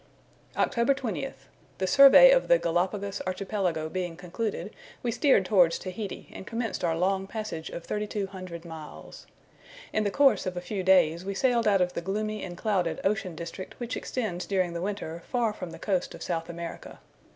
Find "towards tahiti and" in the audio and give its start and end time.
5.45-6.47